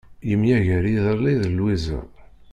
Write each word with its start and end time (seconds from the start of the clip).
Yemyager 0.29 0.83
iḍelli 0.87 1.33
d 1.41 1.43
Lwiza. 1.51 1.99